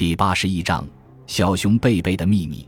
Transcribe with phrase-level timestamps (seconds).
[0.00, 0.82] 第八十一章
[1.26, 2.66] 小熊贝贝的秘密。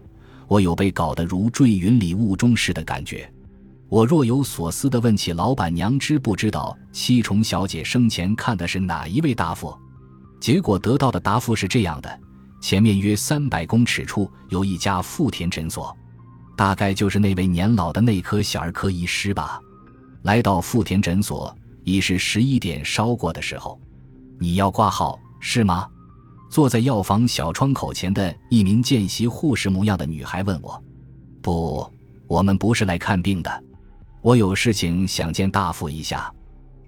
[0.48, 3.26] 我有被搞得如坠云里雾中似的感觉。
[3.88, 9.74] 我若有所思地问起老板娘知不知道七重小姐生前看的是哪一位大夫，
[10.40, 12.20] 结果得到的答复是这样的：
[12.60, 15.96] 前面约三百公尺处有一家富田诊所，
[16.54, 19.58] 大概就是那位年老的内科小儿科医师吧。
[20.20, 23.80] 来到富田诊所已是十一点稍过的时候，
[24.38, 25.88] 你要挂号是吗？
[26.52, 30.84] 坐在药房小窗口前的一名见习护士模样的女孩问我
[31.40, 31.90] ：“不，
[32.26, 33.64] 我们不是来看病的，
[34.20, 36.30] 我有事情想见大夫一下。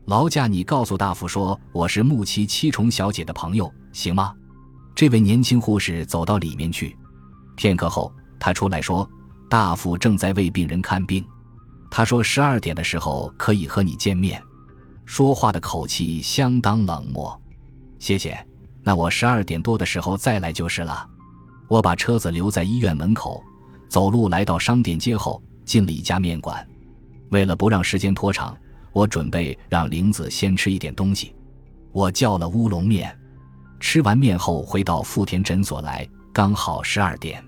[0.05, 4.34] 劳驾你告诉大夫说我是木崎七重小姐的朋友，行吗？”
[4.95, 6.95] 这位年轻护士走到里面去，
[7.56, 9.09] 片刻后，她出来说
[9.48, 11.25] ：“大夫正在为病人看病，
[11.91, 14.42] 他说十二点的时候可以和你见面。”
[15.06, 17.41] 说话的口气相当冷漠。
[17.98, 18.47] 谢谢。
[18.84, 21.09] 那我十二点多的时候再来就是了。
[21.66, 23.42] 我把车子留在医院门口，
[23.88, 26.64] 走路来到商店街后，进了一家面馆。
[27.31, 28.55] 为了不让时间拖长，
[28.92, 31.34] 我准备让玲子先吃一点东西。
[31.92, 33.19] 我叫了乌龙面。
[33.81, 37.42] 吃完面后，回到富田诊所来，刚好十二点。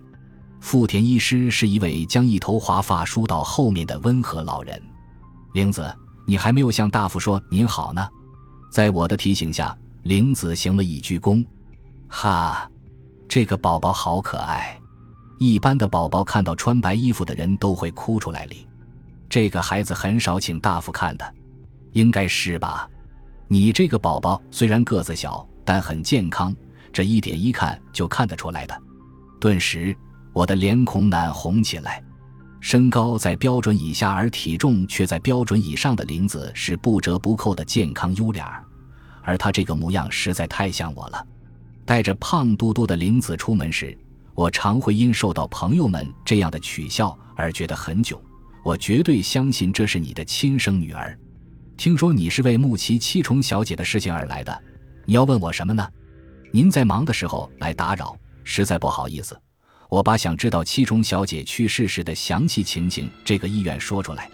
[0.60, 4.82] 富田医师是一位将一头华发梳到后面的温和老人。
[5.52, 5.94] 玲子，
[6.26, 8.08] 你还没有向大夫说您好呢。
[8.70, 9.76] 在我的提醒下。
[10.06, 11.44] 玲子行了一鞠躬，
[12.06, 12.70] 哈，
[13.26, 14.78] 这个宝宝好可爱。
[15.40, 18.64] 一般的宝宝看到穿白衣服的人都会哭出来哩，
[19.28, 21.34] 这个孩子很少请大夫看的，
[21.90, 22.88] 应该是吧？
[23.48, 26.54] 你这个宝宝虽然个子小，但很健康，
[26.92, 28.80] 这一点一看就看得出来的。
[29.40, 29.92] 顿时，
[30.32, 32.00] 我的脸孔难红起来。
[32.60, 38.62] 身高在标准以下而体重却在标准以上的玲子是不折不扣的健康优脸儿。
[39.26, 41.26] 而他这个模样实在太像我了。
[41.84, 43.96] 带着胖嘟嘟的玲子出门时，
[44.34, 48.18] 我常会因受到朋友们这样的取笑而觉得很囧。
[48.64, 51.18] 我绝对相信这是你的亲生女儿。
[51.76, 54.62] 听说你是为木崎七重小姐的事情而来的，
[55.04, 55.86] 你要问我什么呢？
[56.52, 59.38] 您在忙的时候来打扰，实在不好意思。
[59.88, 64.30] 我把想知道七重小姐去世时的详细情形这个意愿说出来。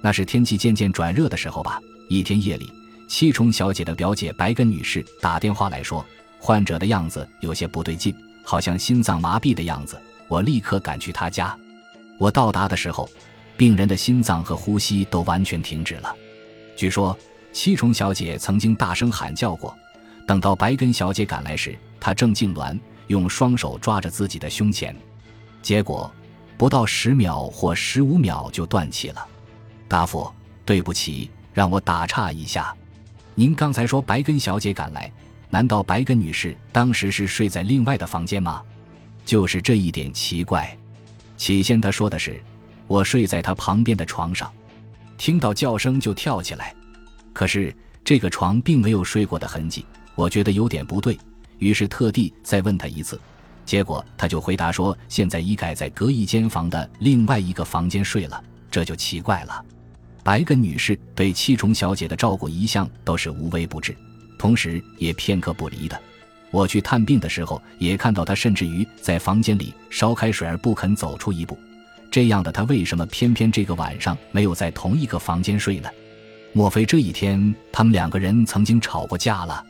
[0.00, 1.80] 那是天气渐渐转热的时候吧？
[2.08, 2.77] 一天夜里。
[3.08, 6.04] 七重小姐的表姐白根女士打电话来说，
[6.38, 8.14] 患者的样子有些不对劲，
[8.44, 10.00] 好像心脏麻痹的样子。
[10.28, 11.58] 我立刻赶去她家。
[12.18, 13.08] 我到达的时候，
[13.56, 16.14] 病人的心脏和呼吸都完全停止了。
[16.76, 17.16] 据说
[17.50, 19.74] 七重小姐曾经大声喊叫过。
[20.26, 24.94] 等到白根小姐赶来时，她正痉挛，用双手抓着自己的胸前，
[25.62, 26.12] 结果
[26.58, 29.26] 不到十秒或十五秒就断气了。
[29.88, 30.30] 大夫，
[30.66, 32.76] 对不起，让我打岔一下。
[33.38, 35.08] 您刚才说白根小姐赶来，
[35.48, 38.60] 难道白根女士当时是睡在另外的房间吗？
[39.24, 40.76] 就是这一点奇怪。
[41.36, 42.42] 起先她说的是
[42.88, 44.52] 我睡在她旁边的床上，
[45.16, 46.74] 听到叫声就跳起来。
[47.32, 47.72] 可是
[48.02, 51.16] 这个床并没有睡过的痕迹，我觉得有点不对，
[51.58, 53.20] 于是特地再问她一次，
[53.64, 59.64] 结果她就回答说现在已改在隔一间房的另外一个房间睡了，这就奇怪了。
[60.22, 63.96] 白根女士对七重小姐的照顾一向都是无微不至，
[64.38, 65.98] 同时也片刻不离的。
[66.50, 71.58] 我去探病的时候，也看到她甚至于在房间里烧开水而不肯走出一步。
[72.10, 75.88] 这样的她，为什么偏偏这个晚上没有在同一个房间睡呢？
[76.54, 79.64] 莫非这一天他们两个人曾经吵过架了？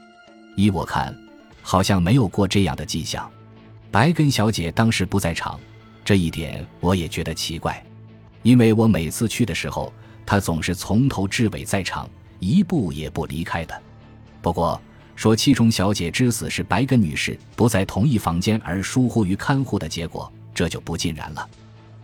[0.54, 1.16] 依我看，
[1.62, 3.28] 好像没有过这样的迹象。
[3.90, 5.58] 白根小姐当时不在场，
[6.04, 7.84] 这一点我也觉得奇怪，
[8.42, 9.92] 因为我每次去的时候。
[10.28, 12.06] 他总是从头至尾在场，
[12.38, 13.82] 一步也不离开的。
[14.42, 14.78] 不过
[15.16, 21.48] 说七重小姐之死是白根女士不在同一房间而疏忽于看护的结果，这就不尽然了。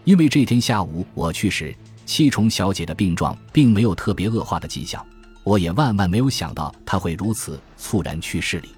[0.04, 1.76] 因为这天下午我去时，
[2.06, 5.04] 七重小姐的病状并没有特别恶化的迹象，
[5.42, 8.70] 我也万万没有想到她会如此猝然去世里。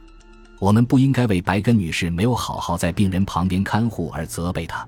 [0.59, 4.85] 我们不应该为白根女士没有好好在病人旁边看护而责备她。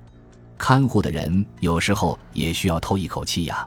[0.59, 3.65] 看护的人有时候也需要透一口气呀。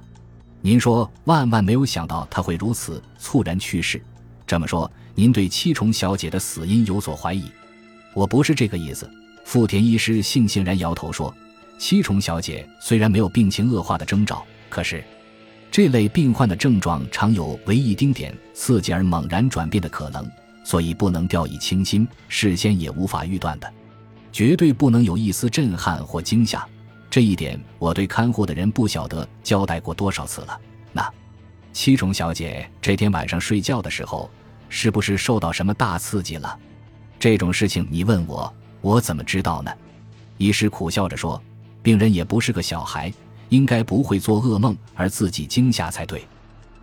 [0.63, 3.99] 您说万万没有想到他会如此猝然去世，
[4.45, 7.45] 这么说，您对七重小姐的死因有所怀疑？
[8.13, 9.09] 我不是这个意思。
[9.43, 11.33] 富田医师悻悻然摇头说
[11.79, 15.03] ：“七重小姐虽然没有病情恶化的征兆，可是
[15.71, 20.29] 这类病患的症状常有为一丁点刺激而猛然转变的可能，
[20.63, 23.73] 所以不能掉以轻心，事先也无法预断的，
[24.31, 26.63] 绝对不能有一丝震撼或惊吓。”
[27.11, 30.57] 这一点，我对看护的人不晓得交代过多少次了。
[30.93, 31.07] 那
[31.73, 34.31] 七重小姐这天晚上睡觉的时候，
[34.69, 36.57] 是不是受到什么大刺激了？
[37.19, 39.69] 这种事情你问我，我怎么知道呢？
[40.37, 41.39] 医师苦笑着说
[41.83, 43.13] ：“病人也不是个小孩，
[43.49, 46.25] 应该不会做噩梦而自己惊吓才对。”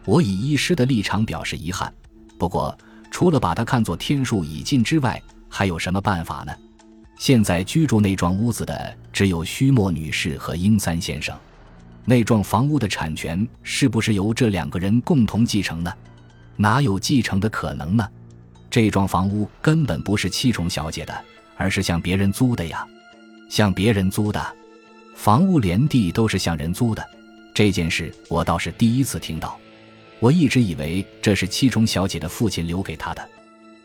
[0.05, 1.91] 我以医师的立场表示遗憾。
[2.39, 2.77] 不过，
[3.11, 6.53] 除了把他看作天数已尽之外，还有什么办法呢？
[7.19, 11.37] 现在居住那幢屋子的只有须莫女士和英三先生，
[12.05, 15.93] 那幢房屋的产权是不是由这两个人共同继承呢？
[16.56, 18.09] 哪有继承的可能呢？
[18.70, 21.25] 这幢房屋根本不是七重小姐的，
[21.56, 22.87] 而是向别人租的呀！
[23.50, 24.55] 向别人租的，
[25.17, 27.05] 房屋连地都是向人租的，
[27.53, 29.59] 这件事我倒是第一次听到。
[30.20, 33.29] 我一直以为这是七重小姐的父亲留给她的。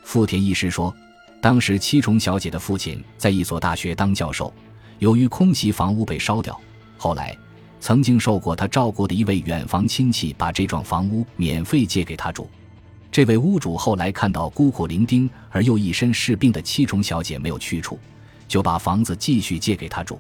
[0.04, 0.96] 富田医师说。
[1.44, 4.54] 当时七重小姐的父亲在一所大学当教授，
[5.00, 6.58] 由于空袭房屋被烧掉，
[6.98, 7.38] 后来
[7.82, 12.50] 曾经受过他照顾的一位远房亲戚把这幢房屋免费借给他住。
[13.12, 18.00] 这位屋主后来看到孤苦伶仃而又一身是病的七重小姐没有去处，
[18.48, 20.18] 就把房子继续借给他住。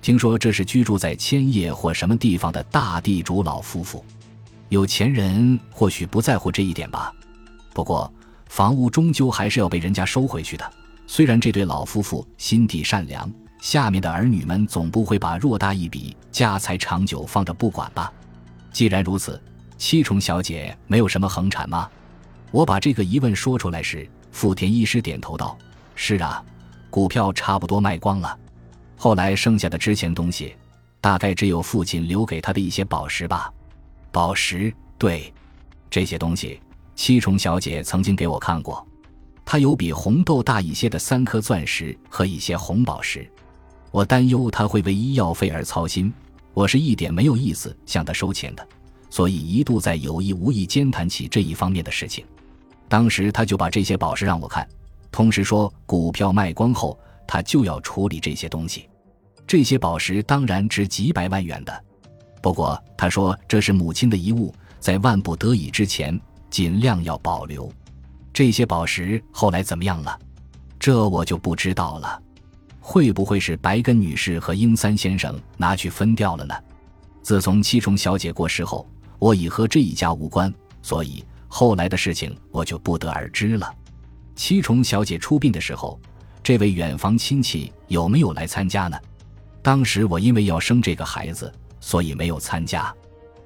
[0.00, 4.04] 听说这是居住在千叶或什么地方的大地主老夫妇，
[4.68, 7.12] 有钱人或许不在乎这一点吧。
[7.74, 8.08] 不过。
[8.52, 10.72] 房屋终究还是要被人家收回去的。
[11.06, 13.32] 虽然这对老夫妇心地善良，
[13.62, 18.12] 下面的儿女们总不会把偌大一笔家财长久放着不管吧？
[18.70, 19.42] 既然如此，
[19.78, 21.88] 七重小姐没有什么横产吗？
[22.50, 25.56] 我把这个疑问说出来时，富田医师点头道
[25.96, 26.44] ：“是啊，
[26.90, 28.38] 股票差不多卖光了。
[28.98, 30.54] 后来剩下的值钱东西，
[31.00, 33.50] 大概只有父亲留给他的一些宝石吧。
[34.10, 35.32] 宝石，对，
[35.88, 36.60] 这些东西。”
[37.02, 38.86] 七重小姐曾经给我看过，
[39.44, 43.28] 她有比红豆大一些的三颗钻石和一些红宝石。
[43.90, 46.14] 我担忧她会为医药费而操心，
[46.54, 48.64] 我是一点没有意思向她收钱的，
[49.10, 52.24] 所以一度在有意无意间谈起这一方面的事情。
[52.88, 54.64] 当时她就把这些宝石让我看，
[55.10, 56.96] 同时说股票卖光后，
[57.26, 58.88] 她就要处理这些东西。
[59.44, 61.84] 这些宝石当然值几百万元的，
[62.40, 66.16] 不过她说这是母亲的遗物，在万不得已之前。
[66.52, 67.72] 尽量要保留
[68.30, 70.18] 这些宝石，后来怎么样了？
[70.78, 72.22] 这我就不知道了。
[72.78, 76.54] 会不会是白根女士和英三先生拿去分掉了呢？
[77.22, 78.86] 自从七重小姐过世后，
[79.18, 80.52] 我已和这一家无关，
[80.82, 83.74] 所以后来的事情我就不得而知了。
[84.36, 85.98] 七重小姐出殡的时候，
[86.42, 88.98] 这位远房亲戚有没有来参加呢？
[89.62, 91.50] 当时我因为要生这个孩子，
[91.80, 92.94] 所以没有参加。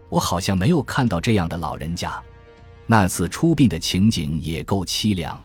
[0.08, 2.20] 我好像没有看到这样的老人家。
[2.87, 5.38] 那次出殡的情景也够凄凉。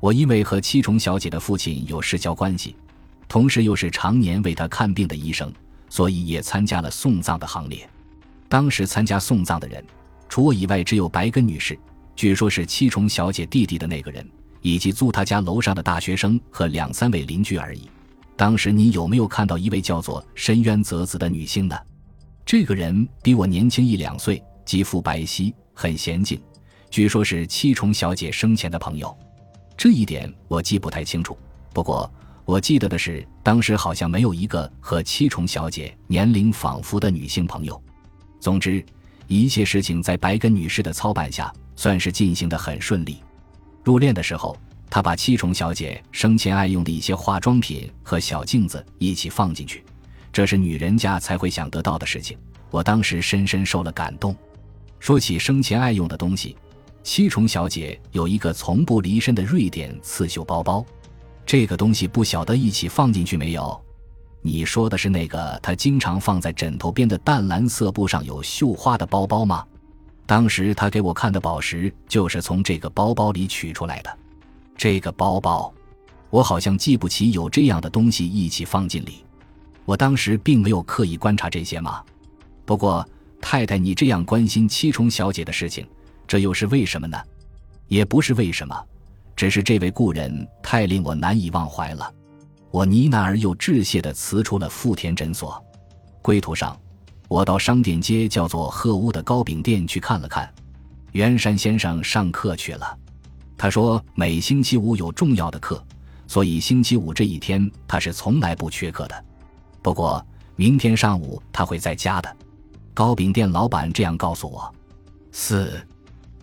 [0.00, 2.76] 我因为和七重小姐的父亲有世交关系，
[3.26, 5.52] 同时又是常年为她看病的医生，
[5.88, 7.88] 所以也参加了送葬的行列。
[8.48, 9.84] 当时参加送葬的人，
[10.28, 11.76] 除我以外，只有白根女士，
[12.14, 14.24] 据说是七重小姐弟弟的那个人，
[14.62, 17.90] 以及租他家楼上的大学生和两三位邻居而已。
[18.36, 21.76] 当时你有没有看到一位叫做深渊泽子的女性呢？
[22.46, 26.40] 这个人比我年轻一两岁，肌肤白皙，很娴静。
[26.90, 29.16] 据说是七重小姐生前的朋友，
[29.76, 31.36] 这一点我记不太清楚。
[31.72, 32.10] 不过
[32.44, 37.80] 我记得的是，当时好像没有一个和七重小姐年龄仿佛的女性朋友。
[38.40, 38.84] 总之，
[39.26, 43.22] 一切事情在白根女士的操办下，算是进行的很顺利。
[43.84, 44.56] 入殓的时候，
[44.88, 49.84] 她把七重小姐生前爱用的一些化妆品和小镜子一起放进去，
[50.32, 52.38] 这是女人家才会想得到的事情。
[52.70, 54.34] 我当时深深受了感动。
[54.98, 56.56] 说起生前爱用的东西。
[57.02, 60.84] 七重小姐有一个从不离身的瑞典刺绣包包，
[61.46, 63.80] 这个东西不晓得一起放进去没有？
[64.42, 69.64] 你说的是那个她经常放在枕头边的淡蓝色布上有绣花的包包吗？
[70.26, 74.18] 当时她给我看的宝石就是从这个包包里取出来的。
[74.76, 75.72] 这个包包，
[76.30, 79.24] 我好像记不起有这样的东西一起放进里。
[79.84, 82.02] 我当时并没有刻意观察这些嘛。
[82.66, 83.06] 不过
[83.40, 85.86] 太太，你这样关心七重小姐的事情。
[86.28, 87.18] 这又是为什么呢？
[87.88, 88.86] 也不是为什么，
[89.34, 92.14] 只是这位故人太令我难以忘怀了。
[92.70, 95.64] 我呢喃而又致谢地辞出了富田诊所。
[96.20, 96.78] 归途上，
[97.28, 100.52] 我到商店街叫做鹤屋的糕饼店去看了看。
[101.12, 102.98] 袁山先生上课去了，
[103.56, 105.82] 他说每星期五有重要的课，
[106.26, 109.24] 所以星期五这一天他是从来不缺课的。
[109.80, 110.22] 不过
[110.56, 112.36] 明天上午他会在家的。
[112.92, 114.70] 糕饼店老板这样告诉我。
[115.32, 115.72] 四。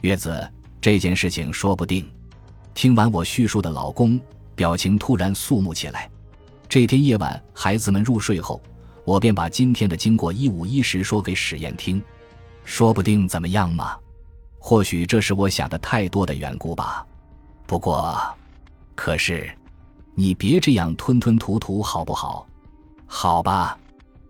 [0.05, 0.47] 月子
[0.79, 2.07] 这件事情说不定。
[2.75, 4.21] 听完我叙述的老公
[4.53, 6.07] 表情突然肃穆起来。
[6.69, 8.61] 这天夜晚，孩子们入睡后，
[9.03, 11.99] 我便把今天的经过一五一十说给史燕听。
[12.63, 13.97] 说不定怎么样嘛？
[14.59, 17.03] 或许这是我想的太多的缘故吧。
[17.65, 18.15] 不过，
[18.93, 19.49] 可是，
[20.13, 22.45] 你别这样吞吞吐吐好不好？
[23.07, 23.75] 好吧。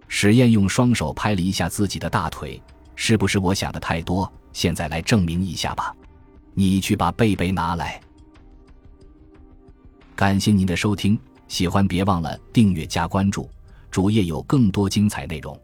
[0.07, 2.61] 史艳用双手拍了一下自己的大腿，
[2.95, 4.31] 是不是我想的太多？
[4.55, 5.93] 现在来证明一下吧。
[6.53, 7.99] 你去把贝贝拿来。
[10.15, 11.19] 感谢您的收听，
[11.49, 13.49] 喜欢别忘了订阅加关注，
[13.91, 15.59] 主页有更多精彩内容。